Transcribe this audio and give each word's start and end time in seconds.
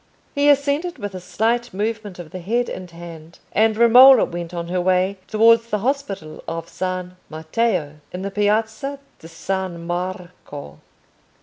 He 0.33 0.49
assented 0.49 0.97
with 0.97 1.13
a 1.13 1.19
slight 1.19 1.75
movement 1.75 2.17
of 2.17 2.31
the 2.31 2.39
head 2.39 2.69
and 2.69 2.89
hand, 2.89 3.37
and 3.51 3.77
Romola 3.77 4.25
went 4.25 4.51
on 4.51 4.67
her 4.69 4.81
way 4.81 5.19
towards 5.27 5.67
the 5.69 5.77
hospital 5.77 6.43
of 6.47 6.67
San 6.67 7.17
Matteo, 7.29 7.97
in 8.11 8.23
the 8.23 8.31
Piazza 8.31 8.97
di 9.19 9.27
San 9.27 9.85
Marco. 9.85 10.79